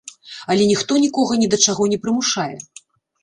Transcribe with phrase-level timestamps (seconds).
[0.53, 2.51] Але ніхто нікога не да чаго не прымушае.